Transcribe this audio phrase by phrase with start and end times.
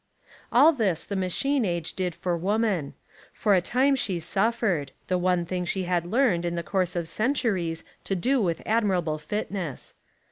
[0.51, 2.95] All this the machine age did for woman.
[3.33, 7.07] For a time she suffered— the one thing she had learned, in the course of
[7.07, 9.93] centuries, to do with admirable fitness.